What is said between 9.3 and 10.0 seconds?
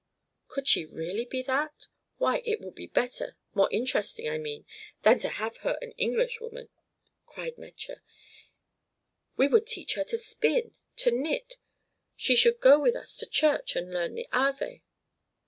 "We would teach